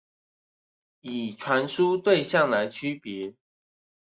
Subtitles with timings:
[1.01, 3.35] 以傳輸對象來區別